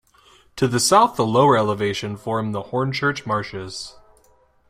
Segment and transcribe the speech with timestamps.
[0.55, 3.97] To the south the lower elevation formed the Hornchurch Marshes.